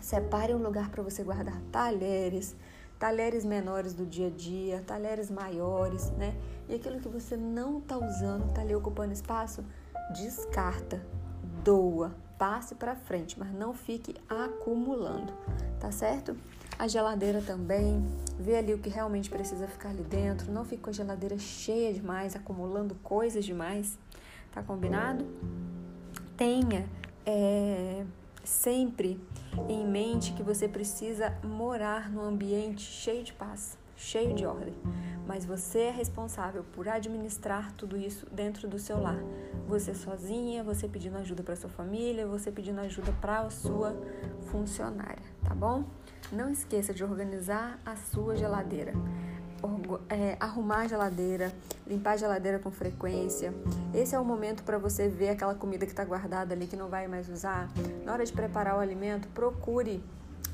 Separe 0.00 0.54
um 0.54 0.62
lugar 0.62 0.90
para 0.90 1.02
você 1.02 1.22
guardar 1.22 1.60
talheres, 1.70 2.56
talheres 2.98 3.44
menores 3.44 3.92
do 3.92 4.06
dia 4.06 4.28
a 4.28 4.30
dia, 4.30 4.82
talheres 4.86 5.30
maiores, 5.30 6.10
né? 6.12 6.34
E 6.66 6.74
aquilo 6.74 6.98
que 6.98 7.08
você 7.08 7.36
não 7.36 7.78
está 7.78 7.98
usando, 7.98 8.48
está 8.48 8.62
ali 8.62 8.74
ocupando 8.74 9.12
espaço, 9.12 9.62
descarta, 10.14 11.04
doa, 11.62 12.14
passe 12.38 12.74
para 12.74 12.94
frente, 12.94 13.38
mas 13.38 13.52
não 13.52 13.74
fique 13.74 14.14
acumulando, 14.28 15.32
tá 15.80 15.90
certo? 15.90 16.36
A 16.78 16.86
geladeira 16.86 17.42
também, 17.42 18.06
vê 18.38 18.56
ali 18.56 18.72
o 18.72 18.78
que 18.78 18.88
realmente 18.88 19.28
precisa 19.28 19.66
ficar 19.66 19.88
ali 19.88 20.04
dentro, 20.04 20.52
não 20.52 20.64
fique 20.64 20.82
com 20.82 20.90
a 20.90 20.92
geladeira 20.92 21.38
cheia 21.38 21.92
demais, 21.92 22.36
acumulando 22.36 22.94
coisas 23.02 23.44
demais, 23.44 23.98
tá 24.52 24.62
combinado? 24.62 25.26
tenha 26.38 26.88
é, 27.26 28.04
sempre 28.44 29.20
em 29.68 29.84
mente 29.84 30.32
que 30.32 30.42
você 30.42 30.68
precisa 30.68 31.36
morar 31.42 32.08
num 32.08 32.22
ambiente 32.22 32.80
cheio 32.80 33.24
de 33.24 33.32
paz, 33.32 33.76
cheio 33.96 34.32
de 34.34 34.46
ordem. 34.46 34.72
Mas 35.28 35.44
você 35.44 35.80
é 35.80 35.90
responsável 35.90 36.64
por 36.72 36.88
administrar 36.88 37.70
tudo 37.72 37.96
isso 37.96 38.26
dentro 38.32 38.66
do 38.66 38.78
seu 38.78 39.00
lar. 39.00 39.22
Você 39.68 39.94
sozinha, 39.94 40.64
você 40.64 40.88
pedindo 40.88 41.18
ajuda 41.18 41.44
para 41.44 41.54
sua 41.54 41.70
família, 41.70 42.26
você 42.26 42.50
pedindo 42.50 42.80
ajuda 42.80 43.12
para 43.20 43.40
a 43.40 43.50
sua 43.50 43.94
funcionária, 44.50 45.22
tá 45.44 45.54
bom? 45.54 45.84
Não 46.32 46.50
esqueça 46.50 46.94
de 46.94 47.04
organizar 47.04 47.78
a 47.84 47.94
sua 47.94 48.34
geladeira 48.34 48.94
é, 50.08 50.36
arrumar 50.38 50.82
a 50.82 50.86
geladeira, 50.88 51.52
limpar 51.86 52.12
a 52.12 52.16
geladeira 52.16 52.58
com 52.58 52.70
frequência. 52.70 53.52
Esse 53.92 54.14
é 54.14 54.18
o 54.18 54.24
momento 54.24 54.62
para 54.62 54.78
você 54.78 55.08
ver 55.08 55.30
aquela 55.30 55.54
comida 55.54 55.84
que 55.84 55.92
está 55.92 56.04
guardada 56.04 56.54
ali 56.54 56.66
que 56.66 56.76
não 56.76 56.88
vai 56.88 57.08
mais 57.08 57.28
usar. 57.28 57.68
Na 58.04 58.12
hora 58.12 58.24
de 58.24 58.32
preparar 58.32 58.76
o 58.76 58.80
alimento, 58.80 59.28
procure 59.28 60.02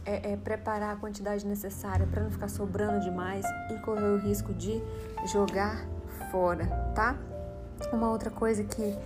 é, 0.05 0.33
é, 0.33 0.37
preparar 0.37 0.95
a 0.95 0.97
quantidade 0.97 1.47
necessária 1.47 2.07
para 2.07 2.23
não 2.23 2.31
ficar 2.31 2.49
sobrando 2.49 3.01
demais 3.01 3.45
e 3.71 3.79
correr 3.81 4.05
o 4.05 4.19
risco 4.19 4.53
de 4.55 4.83
jogar 5.27 5.87
fora, 6.31 6.67
tá? 6.95 7.17
Uma 7.93 8.11
outra 8.11 8.31
coisa 8.31 8.65
que 8.65 8.97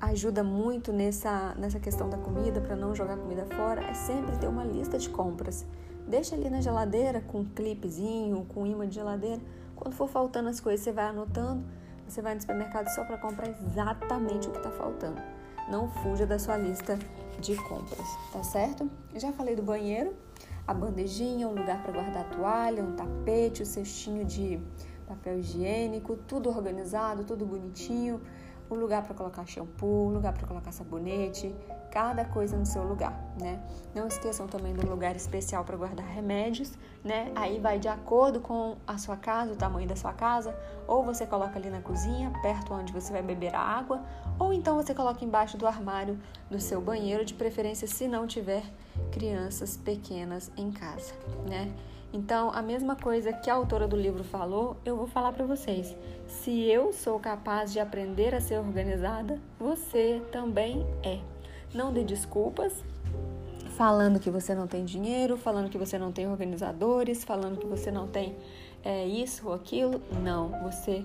ajuda 0.00 0.44
muito 0.44 0.92
nessa, 0.92 1.54
nessa 1.56 1.80
questão 1.80 2.08
da 2.08 2.16
comida, 2.16 2.60
para 2.60 2.76
não 2.76 2.94
jogar 2.94 3.16
comida 3.16 3.46
fora, 3.56 3.82
é 3.82 3.94
sempre 3.94 4.36
ter 4.36 4.46
uma 4.46 4.64
lista 4.64 4.98
de 4.98 5.08
compras. 5.08 5.64
Deixa 6.06 6.34
ali 6.34 6.48
na 6.48 6.60
geladeira 6.60 7.20
com 7.20 7.40
um 7.40 7.44
clipezinho, 7.44 8.46
com 8.48 8.66
imã 8.66 8.88
de 8.88 8.94
geladeira. 8.94 9.42
Quando 9.76 9.94
for 9.94 10.08
faltando 10.08 10.48
as 10.48 10.60
coisas, 10.60 10.80
você 10.82 10.92
vai 10.92 11.06
anotando. 11.06 11.62
Você 12.08 12.22
vai 12.22 12.34
no 12.34 12.40
supermercado 12.40 12.88
só 12.88 13.04
para 13.04 13.18
comprar 13.18 13.48
exatamente 13.50 14.48
o 14.48 14.50
que 14.50 14.56
está 14.56 14.70
faltando. 14.70 15.20
Não 15.70 15.90
fuja 15.90 16.24
da 16.24 16.38
sua 16.38 16.56
lista 16.56 16.98
de 17.38 17.54
compras, 17.56 18.06
tá 18.32 18.42
certo? 18.42 18.90
Já 19.14 19.32
falei 19.32 19.54
do 19.54 19.62
banheiro, 19.62 20.14
a 20.68 20.74
bandejinha, 20.74 21.48
um 21.48 21.54
lugar 21.54 21.82
para 21.82 21.92
guardar 21.92 22.26
a 22.26 22.28
toalha, 22.28 22.84
um 22.84 22.94
tapete, 22.94 23.62
o 23.62 23.62
um 23.62 23.66
cestinho 23.66 24.22
de 24.22 24.60
papel 25.06 25.38
higiênico, 25.38 26.14
tudo 26.14 26.50
organizado, 26.50 27.24
tudo 27.24 27.46
bonitinho 27.46 28.20
um 28.70 28.74
lugar 28.74 29.02
para 29.02 29.14
colocar 29.14 29.46
shampoo, 29.46 30.08
um 30.08 30.12
lugar 30.12 30.32
para 30.32 30.46
colocar 30.46 30.72
sabonete, 30.72 31.54
cada 31.90 32.24
coisa 32.24 32.56
no 32.56 32.66
seu 32.66 32.84
lugar, 32.84 33.18
né? 33.40 33.60
Não 33.94 34.06
esqueçam 34.06 34.46
também 34.46 34.74
do 34.74 34.86
lugar 34.88 35.16
especial 35.16 35.64
para 35.64 35.76
guardar 35.76 36.06
remédios, 36.06 36.72
né? 37.02 37.32
Aí 37.34 37.58
vai 37.58 37.78
de 37.78 37.88
acordo 37.88 38.40
com 38.40 38.76
a 38.86 38.98
sua 38.98 39.16
casa, 39.16 39.52
o 39.52 39.56
tamanho 39.56 39.88
da 39.88 39.96
sua 39.96 40.12
casa, 40.12 40.54
ou 40.86 41.02
você 41.02 41.26
coloca 41.26 41.58
ali 41.58 41.70
na 41.70 41.80
cozinha, 41.80 42.30
perto 42.42 42.74
onde 42.74 42.92
você 42.92 43.12
vai 43.12 43.22
beber 43.22 43.54
a 43.54 43.60
água, 43.60 44.02
ou 44.38 44.52
então 44.52 44.76
você 44.76 44.94
coloca 44.94 45.24
embaixo 45.24 45.56
do 45.56 45.66
armário 45.66 46.18
do 46.50 46.60
seu 46.60 46.80
banheiro, 46.80 47.24
de 47.24 47.34
preferência 47.34 47.88
se 47.88 48.06
não 48.06 48.26
tiver 48.26 48.62
crianças 49.10 49.76
pequenas 49.76 50.50
em 50.56 50.70
casa, 50.70 51.14
né? 51.48 51.72
Então, 52.12 52.50
a 52.52 52.62
mesma 52.62 52.96
coisa 52.96 53.32
que 53.32 53.50
a 53.50 53.54
autora 53.54 53.86
do 53.86 53.96
livro 53.96 54.24
falou, 54.24 54.76
eu 54.84 54.96
vou 54.96 55.06
falar 55.06 55.32
para 55.32 55.44
vocês. 55.44 55.94
Se 56.26 56.64
eu 56.64 56.92
sou 56.92 57.20
capaz 57.20 57.72
de 57.72 57.80
aprender 57.80 58.34
a 58.34 58.40
ser 58.40 58.58
organizada, 58.58 59.38
você 59.58 60.22
também 60.32 60.86
é. 61.02 61.20
Não 61.74 61.92
dê 61.92 62.02
desculpas, 62.02 62.82
falando 63.78 64.18
que 64.18 64.28
você 64.28 64.54
não 64.56 64.66
tem 64.66 64.84
dinheiro, 64.84 65.36
falando 65.36 65.68
que 65.68 65.78
você 65.78 65.96
não 65.96 66.10
tem 66.10 66.26
organizadores, 66.26 67.22
falando 67.22 67.58
que 67.58 67.66
você 67.66 67.92
não 67.92 68.08
tem 68.08 68.34
é, 68.82 69.06
isso 69.06 69.46
ou 69.46 69.54
aquilo. 69.54 70.02
Não, 70.22 70.48
você 70.62 71.04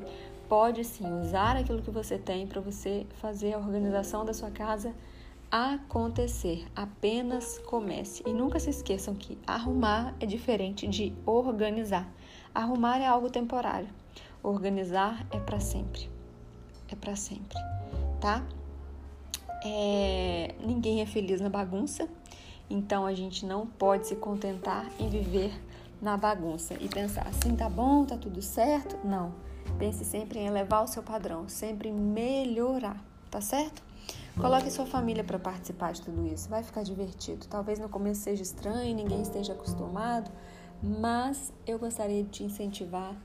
pode 0.50 0.84
sim 0.84 1.06
usar 1.22 1.56
aquilo 1.56 1.82
que 1.82 1.92
você 1.92 2.18
tem 2.18 2.48
para 2.48 2.62
você 2.62 3.06
fazer 3.22 3.54
a 3.54 3.58
organização 3.58 4.26
da 4.26 4.34
sua 4.34 4.50
casa 4.50 4.94
acontecer. 5.54 6.66
Apenas 6.76 7.60
comece. 7.60 8.24
E 8.26 8.34
nunca 8.34 8.60
se 8.60 8.72
esqueçam 8.72 9.14
que 9.14 9.38
arrumar 9.46 10.16
é 10.20 10.26
diferente 10.26 10.88
de 10.88 11.14
organizar. 11.28 12.12
Arrumar 12.56 12.98
é 12.98 13.06
algo 13.06 13.30
temporário. 13.30 13.88
Organizar 14.42 15.28
é 15.30 15.40
para 15.40 15.60
sempre. 15.60 16.10
É 16.90 16.96
para 16.96 17.16
sempre, 17.16 17.58
tá? 18.20 18.44
É... 19.64 20.56
Ninguém 20.60 21.02
é 21.02 21.06
feliz 21.06 21.40
na 21.40 21.50
bagunça, 21.50 22.10
então 22.70 23.06
a 23.06 23.14
gente 23.14 23.46
não 23.46 23.66
pode 23.66 24.08
se 24.08 24.16
contentar 24.16 24.92
em 25.00 25.08
viver 25.08 25.54
na 26.02 26.18
bagunça 26.18 26.74
e 26.82 26.90
pensar 26.90 27.28
assim, 27.28 27.56
tá 27.56 27.70
bom, 27.70 28.06
tá 28.06 28.18
tudo 28.18 28.42
certo? 28.42 28.98
Não. 29.08 29.34
Pense 29.80 30.04
sempre 30.04 30.40
em 30.40 30.48
elevar 30.48 30.84
o 30.84 30.88
seu 30.88 31.02
padrão, 31.02 31.48
sempre 31.48 31.90
em 31.90 31.94
melhorar, 31.94 33.02
tá 33.32 33.40
certo? 33.40 33.93
Coloque 34.40 34.72
sua 34.72 34.88
família 34.88 35.24
para 35.24 35.38
participar 35.38 35.94
de 35.94 36.02
tudo 36.02 36.26
isso, 36.26 36.50
vai 36.50 36.64
ficar 36.64 36.82
divertido. 36.84 37.46
Talvez 37.48 37.78
no 37.78 37.88
começo 37.88 38.22
seja 38.22 38.42
estranho, 38.42 38.96
ninguém 38.96 39.22
esteja 39.22 39.54
acostumado, 39.54 40.32
mas 40.82 41.54
eu 41.68 41.78
gostaria 41.78 42.24
de 42.24 42.30
te 42.30 42.44
incentivar 42.44 43.16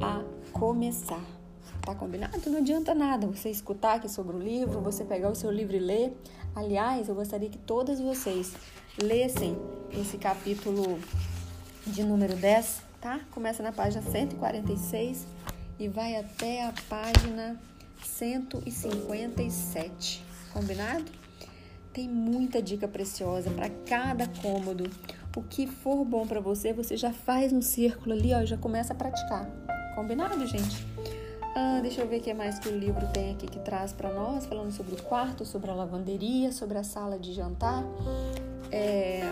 a 0.00 0.24
começar. 0.52 1.22
Tá 1.82 1.94
combinado? 1.94 2.50
Não 2.50 2.58
adianta 2.58 2.92
nada 2.94 3.28
você 3.28 3.48
escutar 3.48 3.94
aqui 3.94 4.08
sobre 4.08 4.36
o 4.36 4.40
livro, 4.40 4.80
você 4.80 5.04
pegar 5.04 5.30
o 5.30 5.36
seu 5.36 5.52
livro 5.52 5.76
e 5.76 5.78
ler. 5.78 6.20
Aliás, 6.54 7.08
eu 7.08 7.14
gostaria 7.14 7.48
que 7.48 7.58
todas 7.58 8.00
vocês 8.00 8.52
lessem 9.00 9.56
esse 9.92 10.18
capítulo 10.18 10.98
de 11.86 12.02
número 12.02 12.34
10, 12.34 12.82
tá? 13.00 13.20
Começa 13.30 13.62
na 13.62 13.70
página 13.72 14.02
146 14.02 15.28
e 15.78 15.86
vai 15.88 16.16
até 16.16 16.66
a 16.66 16.74
página 16.88 17.56
157. 18.02 20.29
Combinado? 20.52 21.04
Tem 21.92 22.08
muita 22.08 22.62
dica 22.62 22.86
preciosa 22.86 23.50
para 23.50 23.68
cada 23.86 24.26
cômodo. 24.40 24.88
O 25.36 25.42
que 25.42 25.66
for 25.66 26.04
bom 26.04 26.26
para 26.26 26.40
você, 26.40 26.72
você 26.72 26.96
já 26.96 27.12
faz 27.12 27.52
um 27.52 27.62
círculo 27.62 28.12
ali, 28.12 28.32
ó, 28.34 28.44
já 28.44 28.56
começa 28.56 28.92
a 28.92 28.96
praticar. 28.96 29.48
Combinado, 29.94 30.46
gente? 30.46 30.86
Ah, 31.54 31.80
deixa 31.82 32.00
eu 32.00 32.08
ver 32.08 32.18
o 32.18 32.20
que 32.20 32.32
mais 32.32 32.58
que 32.58 32.68
o 32.68 32.78
livro 32.78 33.06
tem 33.08 33.32
aqui 33.32 33.46
que 33.46 33.58
traz 33.58 33.92
para 33.92 34.12
nós, 34.12 34.46
falando 34.46 34.70
sobre 34.70 34.94
o 34.94 35.02
quarto, 35.02 35.44
sobre 35.44 35.70
a 35.70 35.74
lavanderia, 35.74 36.52
sobre 36.52 36.78
a 36.78 36.84
sala 36.84 37.18
de 37.18 37.32
jantar. 37.32 37.84
É, 38.70 39.22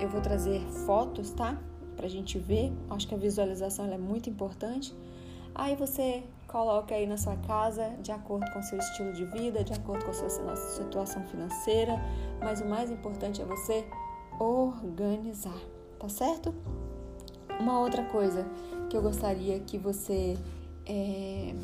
eu 0.00 0.08
vou 0.08 0.20
trazer 0.20 0.60
fotos, 0.86 1.30
tá? 1.30 1.58
Pra 1.96 2.08
gente 2.08 2.38
ver. 2.38 2.72
Acho 2.90 3.08
que 3.08 3.14
a 3.14 3.18
visualização 3.18 3.90
é 3.90 3.96
muito 3.96 4.28
importante. 4.28 4.94
Aí 5.54 5.74
você 5.74 6.22
coloca 6.52 6.94
aí 6.94 7.06
na 7.06 7.16
sua 7.16 7.34
casa 7.36 7.88
de 8.02 8.12
acordo 8.12 8.48
com 8.52 8.62
seu 8.62 8.78
estilo 8.78 9.10
de 9.14 9.24
vida, 9.24 9.64
de 9.64 9.72
acordo 9.72 10.04
com 10.04 10.10
a 10.10 10.14
sua 10.14 10.54
situação 10.56 11.24
financeira, 11.24 11.94
mas 12.40 12.60
o 12.60 12.66
mais 12.66 12.90
importante 12.90 13.40
é 13.40 13.44
você 13.44 13.86
organizar, 14.38 15.58
tá 15.98 16.10
certo? 16.10 16.54
Uma 17.58 17.80
outra 17.80 18.04
coisa 18.04 18.46
que 18.90 18.96
eu 18.96 19.00
gostaria 19.00 19.58
que 19.60 19.78
você 19.78 20.36
é, 20.84 21.54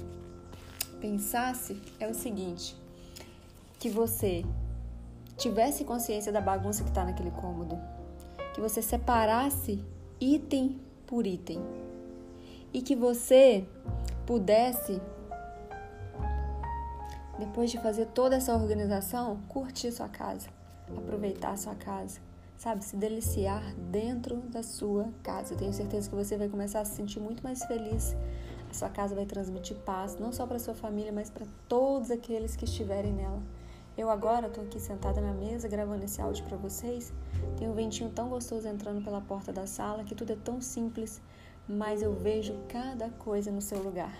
pensasse 1.00 1.80
é 2.00 2.08
o 2.08 2.14
seguinte: 2.14 2.74
que 3.78 3.90
você 3.90 4.42
tivesse 5.36 5.84
consciência 5.84 6.32
da 6.32 6.40
bagunça 6.40 6.82
que 6.82 6.88
está 6.88 7.04
naquele 7.04 7.30
cômodo, 7.30 7.78
que 8.54 8.60
você 8.60 8.80
separasse 8.80 9.84
item 10.18 10.80
por 11.06 11.26
item 11.26 11.60
e 12.72 12.80
que 12.80 12.96
você 12.96 13.66
pudesse, 14.28 15.00
depois 17.38 17.70
de 17.70 17.78
fazer 17.78 18.04
toda 18.08 18.36
essa 18.36 18.54
organização, 18.54 19.38
curtir 19.48 19.90
sua 19.90 20.06
casa, 20.06 20.50
aproveitar 20.94 21.56
sua 21.56 21.74
casa, 21.74 22.20
sabe? 22.54 22.84
Se 22.84 22.94
deliciar 22.94 23.74
dentro 23.90 24.36
da 24.50 24.62
sua 24.62 25.08
casa. 25.22 25.54
Eu 25.54 25.56
tenho 25.56 25.72
certeza 25.72 26.10
que 26.10 26.14
você 26.14 26.36
vai 26.36 26.46
começar 26.46 26.80
a 26.80 26.84
se 26.84 26.96
sentir 26.96 27.20
muito 27.20 27.42
mais 27.42 27.64
feliz. 27.64 28.14
A 28.70 28.74
sua 28.74 28.90
casa 28.90 29.14
vai 29.14 29.24
transmitir 29.24 29.78
paz, 29.78 30.18
não 30.18 30.30
só 30.30 30.46
para 30.46 30.58
sua 30.58 30.74
família, 30.74 31.10
mas 31.10 31.30
para 31.30 31.46
todos 31.66 32.10
aqueles 32.10 32.54
que 32.54 32.66
estiverem 32.66 33.14
nela. 33.14 33.42
Eu 33.96 34.10
agora 34.10 34.48
estou 34.48 34.62
aqui 34.62 34.78
sentada 34.78 35.22
na 35.22 35.32
mesa 35.32 35.66
gravando 35.68 36.04
esse 36.04 36.20
áudio 36.20 36.44
para 36.44 36.58
vocês. 36.58 37.14
Tem 37.56 37.66
um 37.66 37.72
ventinho 37.72 38.10
tão 38.10 38.28
gostoso 38.28 38.68
entrando 38.68 39.02
pela 39.02 39.22
porta 39.22 39.54
da 39.54 39.66
sala 39.66 40.04
que 40.04 40.14
tudo 40.14 40.34
é 40.34 40.36
tão 40.36 40.60
simples 40.60 41.18
mas 41.68 42.00
eu 42.00 42.14
vejo 42.14 42.54
cada 42.68 43.10
coisa 43.10 43.50
no 43.50 43.60
seu 43.60 43.82
lugar. 43.82 44.16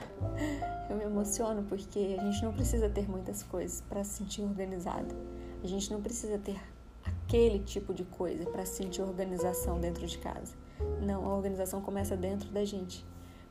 Eu 0.91 0.97
me 0.97 1.05
emociono 1.05 1.63
porque 1.63 2.17
a 2.19 2.23
gente 2.23 2.43
não 2.45 2.53
precisa 2.53 2.91
ter 2.91 3.09
muitas 3.09 3.43
coisas 3.43 3.81
para 3.81 4.05
se 4.05 4.19
sentir 4.19 4.43
organizado. 4.43 5.15
A 5.63 5.67
gente 5.67 5.91
não 5.91 6.03
precisa 6.03 6.39
ter 6.39 6.61
aquele 7.05 7.61
tipo 7.61 7.95
de 7.95 8.05
coisa 8.05 8.45
para 8.51 8.67
sentir 8.67 9.01
organização 9.01 9.81
dentro 9.81 10.07
de 10.07 10.19
casa. 10.19 10.55
Não, 11.01 11.25
a 11.25 11.35
organização 11.35 11.81
começa 11.81 12.17
dentro 12.17 12.51
da 12.51 12.65
gente. 12.65 13.05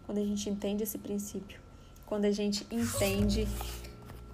Quando 0.05 0.19
a 0.19 0.23
gente 0.23 0.49
entende 0.49 0.83
esse 0.83 0.97
princípio, 0.97 1.59
quando 2.05 2.25
a 2.25 2.31
gente 2.31 2.65
entende 2.71 3.47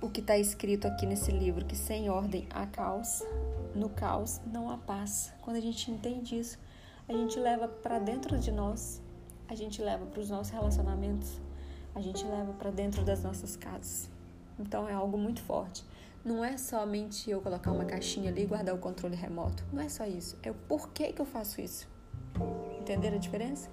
o 0.02 0.10
que 0.10 0.20
está 0.20 0.38
escrito 0.38 0.86
aqui 0.86 1.06
nesse 1.06 1.32
livro, 1.32 1.66
que 1.66 1.76
sem 1.76 2.10
ordem 2.10 2.48
há 2.52 2.68
caos, 2.68 3.24
no 3.74 3.90
caos 3.90 4.42
não 4.46 4.70
há 4.70 4.78
paz. 4.78 5.34
Quando 5.42 5.56
a 5.56 5.62
gente 5.62 5.90
entende 5.90 6.38
isso, 6.38 6.60
a 7.08 7.14
gente 7.14 7.40
leva 7.40 7.68
para 7.68 8.00
dentro 8.00 8.38
de 8.38 8.52
nós 8.52 9.02
a 9.54 9.56
gente 9.56 9.82
leva 9.84 10.06
para 10.08 10.20
os 10.20 10.32
nossos 10.32 10.52
relacionamentos, 10.52 11.40
a 11.94 12.02
gente 12.02 12.26
leva 12.26 12.52
para 12.54 12.72
dentro 12.72 13.04
das 13.06 13.24
nossas 13.24 13.56
casas. 13.56 14.10
Então 14.60 14.90
é 14.90 14.94
algo 14.94 15.16
muito 15.16 15.44
forte. 15.44 15.86
Não 16.26 16.44
é 16.44 16.58
somente 16.58 17.30
eu 17.30 17.40
colocar 17.40 17.72
uma 17.72 17.86
caixinha 17.86 18.32
ali 18.32 18.44
e 18.44 18.46
guardar 18.48 18.74
o 18.74 18.80
controle 18.80 19.16
remoto. 19.16 19.64
Não 19.72 19.82
é 19.82 19.90
só 19.90 20.06
isso. 20.06 20.38
É 20.42 20.50
o 20.50 20.56
porquê 20.56 21.14
que 21.14 21.22
eu 21.22 21.26
faço 21.26 21.62
isso. 21.62 21.88
Entenderam 22.80 23.18
a 23.18 23.20
diferença? 23.20 23.70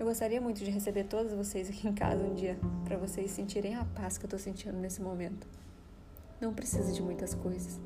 Eu 0.00 0.06
gostaria 0.06 0.40
muito 0.40 0.64
de 0.64 0.70
receber 0.70 1.04
todos 1.04 1.32
vocês 1.32 1.68
aqui 1.68 1.86
em 1.86 1.92
casa 1.92 2.24
um 2.24 2.34
dia, 2.34 2.58
para 2.84 2.96
vocês 2.96 3.30
sentirem 3.30 3.74
a 3.74 3.84
paz 3.84 4.16
que 4.16 4.24
eu 4.24 4.28
estou 4.28 4.38
sentindo 4.38 4.78
nesse 4.78 5.02
momento. 5.02 5.46
Não 6.40 6.54
precisa 6.54 6.90
de 6.92 7.02
muitas 7.02 7.34
coisas. 7.34 7.78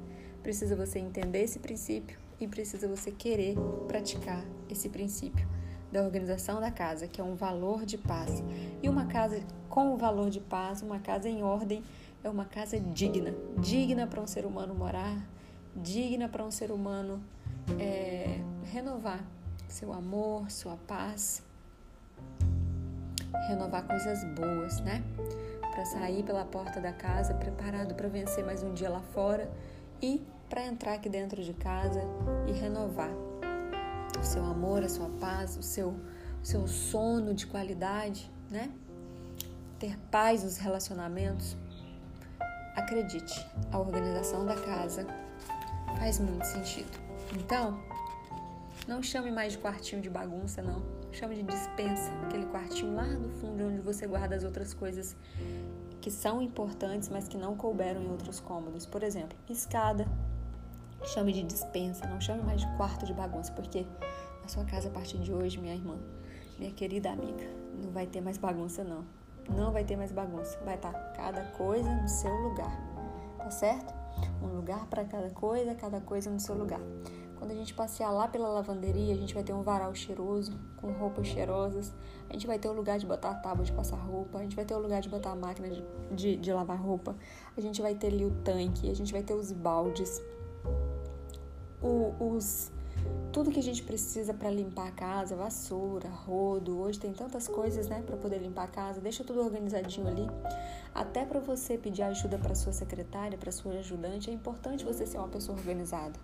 Precisa 0.43 0.77
você 0.77 1.01
entender 1.01 1.43
esse 1.43 1.59
princípio 1.59 2.21
e 2.39 2.47
precisa 2.47 2.87
você 2.87 3.11
querer 3.11 3.57
praticar 3.89 4.45
esse 4.69 4.89
princípio 4.89 5.49
da 5.93 6.03
organização 6.03 6.61
da 6.61 6.71
casa, 6.71 7.07
que 7.07 7.21
é 7.21 7.25
um 7.25 7.35
valor 7.35 7.85
de 7.85 7.99
paz. 7.99 8.43
E 8.83 8.89
uma 8.89 9.05
casa 9.05 9.41
com 9.69 9.95
o 9.95 9.97
valor 9.99 10.31
de 10.31 10.41
paz, 10.41 10.81
uma 10.81 10.99
casa 10.99 11.29
em 11.29 11.43
ordem, 11.43 11.85
é 12.25 12.31
uma 12.31 12.45
casa 12.45 12.81
digna 12.81 13.35
digna 13.59 14.07
para 14.07 14.21
um 14.21 14.27
ser 14.27 14.47
humano 14.47 14.75
morar, 14.75 15.17
digna 15.77 16.29
para 16.29 16.45
um 16.45 16.51
ser 16.51 16.71
humano 16.71 17.23
é, 17.79 18.41
renovar 18.73 19.23
seu 19.69 19.93
amor, 19.93 20.51
sua 20.51 20.77
paz, 20.87 21.43
renovar 23.49 23.87
coisas 23.87 24.23
boas, 24.35 24.81
né? 24.81 25.03
Para 25.61 25.85
sair 25.87 26.23
pela 26.23 26.45
porta 26.45 26.81
da 26.81 26.93
casa 26.93 27.35
preparado 27.35 27.95
para 27.95 28.09
vencer 28.09 28.45
mais 28.45 28.63
um 28.63 28.75
dia 28.75 28.91
lá 28.91 29.01
fora 29.01 29.51
e 30.01 30.23
para 30.49 30.67
entrar 30.67 30.95
aqui 30.95 31.09
dentro 31.09 31.43
de 31.43 31.55
casa 31.55 32.03
e 32.47 32.53
renovar 32.53 33.11
o 34.21 34.25
seu 34.25 34.45
amor, 34.45 34.83
a 34.83 34.89
sua 34.89 35.09
paz, 35.21 35.57
o 35.57 35.63
seu, 35.63 35.91
o 36.43 36.45
seu 36.45 36.67
sono 36.67 37.35
de 37.35 37.47
qualidade, 37.47 38.31
né? 38.51 38.71
Ter 39.79 39.99
paz 40.11 40.45
nos 40.45 40.59
relacionamentos. 40.59 41.57
Acredite, 42.77 43.47
a 43.71 43.79
organização 43.79 44.47
da 44.47 44.55
casa 44.55 45.07
faz 45.99 46.19
muito 46.19 46.45
sentido. 46.45 46.91
Então, 47.35 47.79
não 48.87 49.03
chame 49.03 49.31
mais 49.31 49.53
de 49.53 49.59
quartinho 49.59 50.03
de 50.03 50.11
bagunça, 50.11 50.63
não. 50.63 50.83
Chame 51.13 51.37
de 51.37 51.43
dispensa, 51.43 52.11
aquele 52.25 52.47
quartinho 52.47 52.95
lá 52.95 53.05
no 53.05 53.29
fundo 53.29 53.65
onde 53.65 53.81
você 53.81 54.07
guarda 54.07 54.35
as 54.35 54.45
outras 54.45 54.73
coisas 54.73 55.15
que 56.01 56.11
são 56.11 56.43
importantes, 56.43 57.09
mas 57.09 57.29
que 57.29 57.37
não 57.37 57.57
couberam 57.57 58.03
em 58.03 58.11
outros 58.11 58.41
cômodos. 58.41 58.85
Por 58.85 59.03
exemplo, 59.03 59.39
escada. 59.49 60.07
Chame 61.05 61.33
de 61.33 61.43
dispensa, 61.43 62.07
não 62.07 62.21
chame 62.21 62.43
mais 62.43 62.61
de 62.61 62.77
quarto 62.77 63.05
de 63.05 63.13
bagunça, 63.13 63.53
porque 63.53 63.87
a 64.45 64.49
sua 64.49 64.65
casa 64.65 64.89
a 64.89 64.91
partir 64.91 65.19
de 65.19 65.33
hoje, 65.33 65.59
minha 65.59 65.75
irmã, 65.75 65.99
minha 66.59 66.71
querida 66.73 67.11
amiga, 67.11 67.45
não 67.83 67.91
vai 67.91 68.07
ter 68.07 68.21
mais 68.21 68.39
bagunça 68.39 68.85
não. 68.85 69.05
Não 69.49 69.73
vai 69.73 69.85
ter 69.85 69.97
mais 69.97 70.13
bagunça. 70.13 70.59
Vai 70.65 70.77
estar 70.77 70.93
cada 71.15 71.43
coisa 71.53 71.93
no 71.93 72.09
seu 72.09 72.33
lugar. 72.33 72.71
Tá 73.39 73.51
certo? 73.51 73.93
Um 74.41 74.47
lugar 74.47 74.87
para 74.87 75.05
cada 75.05 75.31
coisa, 75.31 75.75
cada 75.75 76.01
coisa 76.01 76.31
no 76.31 76.39
seu 76.39 76.55
lugar. 76.55 76.81
Quando 77.37 77.51
a 77.51 77.55
gente 77.55 77.75
passear 77.75 78.13
lá 78.13 78.29
pela 78.29 78.49
lavanderia, 78.49 79.13
a 79.13 79.17
gente 79.17 79.35
vai 79.35 79.43
ter 79.43 79.53
um 79.53 79.63
varal 79.63 79.93
cheiroso, 79.97 80.57
com 80.77 80.93
roupas 80.93 81.27
cheirosas. 81.27 81.93
A 82.31 82.35
gente 82.35 82.47
vai 82.47 82.57
ter 82.57 82.69
o 82.69 82.71
um 82.71 82.75
lugar 82.75 83.01
de 83.01 83.07
botar 83.07 83.31
a 83.31 83.35
tábua 83.35 83.65
de 83.65 83.73
passar 83.73 83.97
roupa. 83.97 84.39
A 84.39 84.43
gente 84.43 84.55
vai 84.55 84.65
ter 84.65 84.75
o 84.75 84.79
um 84.79 84.81
lugar 84.81 85.01
de 85.01 85.09
botar 85.09 85.33
a 85.33 85.37
máquina 85.37 85.69
de, 85.69 85.85
de, 86.13 86.37
de 86.37 86.53
lavar 86.53 86.81
roupa. 86.81 87.17
A 87.57 87.61
gente 87.61 87.83
vai 87.83 87.97
ter 87.97 88.09
ali 88.09 88.25
o 88.25 88.31
tanque. 88.45 88.89
A 88.89 88.95
gente 88.95 89.13
vai 89.13 89.25
ter 89.25 89.35
os 89.35 89.51
baldes. 89.51 90.23
O, 91.83 92.15
os 92.19 92.71
tudo 93.33 93.51
que 93.51 93.59
a 93.59 93.63
gente 93.63 93.83
precisa 93.83 94.35
para 94.35 94.51
limpar 94.51 94.89
a 94.89 94.91
casa, 94.93 95.35
vassoura, 95.35 96.09
rodo. 96.09 96.79
Hoje 96.79 97.01
tem 97.01 97.13
tantas 97.13 97.49
coisas, 97.49 97.89
né, 97.89 98.03
para 98.05 98.17
poder 98.17 98.39
limpar 98.39 98.65
a 98.65 98.69
casa. 98.69 99.01
Deixa 99.01 99.25
tudo 99.25 99.41
organizadinho 99.41 100.07
ali. 100.07 100.27
Até 100.95 101.25
para 101.25 101.41
você 101.41 101.79
pedir 101.79 102.03
ajuda 102.03 102.39
para 102.39 102.55
sua 102.55 102.73
secretária, 102.73 103.39
para 103.39 103.51
sua 103.51 103.73
ajudante, 103.75 104.31
é 104.31 104.33
importante 104.33 104.85
você 104.85 105.07
ser 105.07 105.19
uma 105.19 105.29
pessoa 105.29 105.57
organizada. 105.57 106.19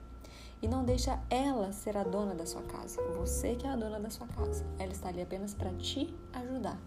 E 0.61 0.69
não 0.69 0.85
deixa 0.85 1.19
ela 1.31 1.73
ser 1.73 1.97
a 1.97 2.03
dona 2.05 2.35
da 2.35 2.45
sua 2.45 2.63
casa. 2.63 3.01
Você 3.17 3.55
que 3.55 3.67
é 3.67 3.71
a 3.71 3.77
dona 3.77 3.99
da 3.99 4.11
sua 4.11 4.27
casa. 4.27 4.65
Ela 4.79 4.93
está 4.93 5.09
ali 5.09 5.23
apenas 5.23 5.55
para 5.55 5.73
te 5.75 6.15
ajudar. 6.33 6.79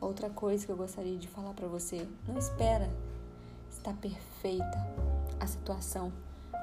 Outra 0.00 0.28
coisa 0.28 0.66
que 0.66 0.72
eu 0.72 0.76
gostaria 0.76 1.16
de 1.16 1.28
falar 1.28 1.54
para 1.54 1.68
você: 1.68 2.06
não 2.26 2.36
espera 2.36 2.90
estar 3.70 3.94
perfeita 3.96 4.86
a 5.38 5.46
situação 5.46 6.12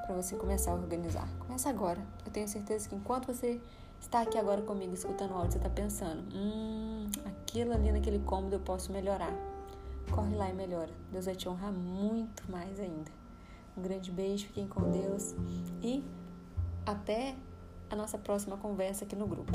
para 0.07 0.15
você 0.15 0.37
começar 0.37 0.71
a 0.71 0.75
organizar. 0.75 1.27
Começa 1.37 1.69
agora. 1.69 2.01
Eu 2.25 2.31
tenho 2.31 2.47
certeza 2.47 2.87
que 2.87 2.95
enquanto 2.95 3.27
você 3.27 3.61
está 3.99 4.21
aqui 4.21 4.37
agora 4.37 4.61
comigo 4.61 4.93
escutando 4.93 5.31
o 5.31 5.35
áudio, 5.35 5.51
você 5.51 5.57
está 5.57 5.69
pensando: 5.69 6.23
hum, 6.33 7.09
aquilo 7.25 7.73
ali 7.73 7.91
naquele 7.91 8.19
cômodo 8.19 8.55
eu 8.55 8.59
posso 8.61 8.91
melhorar. 8.91 9.33
Corre 10.09 10.33
lá 10.35 10.49
e 10.49 10.53
melhora. 10.53 10.89
Deus 11.11 11.25
vai 11.25 11.35
te 11.35 11.49
honrar 11.49 11.73
muito 11.73 12.49
mais 12.49 12.79
ainda. 12.79 13.11
Um 13.77 13.81
grande 13.81 14.09
beijo, 14.09 14.47
fiquem 14.47 14.67
com 14.67 14.89
Deus 14.89 15.35
e 15.83 16.03
até 16.85 17.35
a 17.89 17.95
nossa 17.95 18.17
próxima 18.17 18.55
conversa 18.57 19.03
aqui 19.03 19.15
no 19.15 19.27
grupo. 19.27 19.51